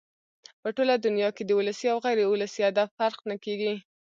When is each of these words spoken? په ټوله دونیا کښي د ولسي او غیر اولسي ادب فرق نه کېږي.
په 0.61 0.69
ټوله 0.75 0.93
دونیا 0.97 1.29
کښي 1.35 1.43
د 1.47 1.51
ولسي 1.59 1.87
او 1.93 1.97
غیر 2.05 2.17
اولسي 2.23 2.61
ادب 2.71 2.89
فرق 2.97 3.19
نه 3.29 3.35
کېږي. 3.43 3.73